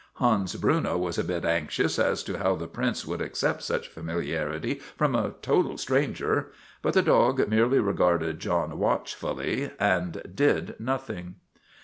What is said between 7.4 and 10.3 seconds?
merely regarded John watchfully and